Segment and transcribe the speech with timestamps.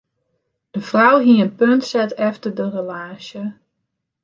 [0.75, 3.43] De frou hie in punt set efter de relaasje.